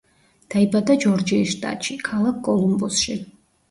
[0.53, 3.25] დაიბადა ჯორჯიის შტატში, ქალაქ კოლუმბუსში.